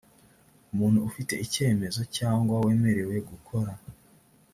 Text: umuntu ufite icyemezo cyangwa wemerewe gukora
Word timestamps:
umuntu 0.73 0.99
ufite 1.09 1.33
icyemezo 1.45 2.01
cyangwa 2.17 2.55
wemerewe 2.65 3.15
gukora 3.29 3.73